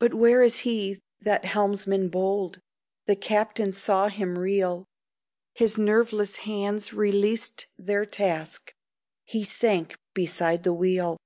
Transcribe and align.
But 0.00 0.14
where 0.14 0.42
is 0.42 0.56
he, 0.66 0.98
that 1.20 1.44
helmsman 1.44 2.08
bold? 2.08 2.58
The 3.06 3.14
captain 3.14 3.72
saw 3.72 4.08
him 4.08 4.36
reel, 4.36 4.84
His 5.52 5.78
nerveless 5.78 6.38
hands 6.38 6.92
released 6.92 7.68
their 7.78 8.04
task, 8.04 8.74
He 9.22 9.44
sank 9.44 9.96
beside 10.12 10.64
the 10.64 10.74
wheel. 10.74 11.18